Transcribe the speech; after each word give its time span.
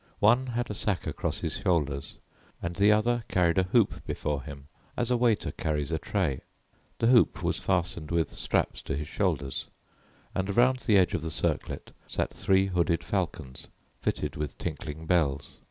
One 0.17 0.47
had 0.47 0.71
a 0.71 0.73
sack 0.73 1.05
across 1.05 1.41
his 1.41 1.57
shoulders 1.57 2.17
and 2.59 2.75
the 2.75 2.91
other 2.91 3.23
carried 3.27 3.59
a 3.59 3.63
hoop 3.69 4.03
before 4.07 4.41
him 4.41 4.67
as 4.97 5.11
a 5.11 5.15
waiter 5.15 5.51
carries 5.51 5.91
a 5.91 5.99
tray. 5.99 6.41
The 6.97 7.05
hoop 7.05 7.43
was 7.43 7.59
fastened 7.59 8.09
with 8.09 8.33
straps 8.33 8.81
to 8.81 8.95
his 8.97 9.07
shoulders, 9.07 9.67
and 10.33 10.49
around 10.49 10.77
the 10.79 10.97
edge 10.97 11.13
of 11.13 11.21
the 11.21 11.29
circlet 11.29 11.91
sat 12.07 12.33
three 12.33 12.65
hooded 12.65 13.03
falcons 13.03 13.67
fitted 13.99 14.35
with 14.35 14.57
tinkling 14.57 15.05
bells. 15.05 15.57